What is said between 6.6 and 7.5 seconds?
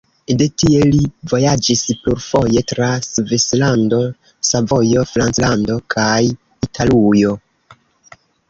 Italujo.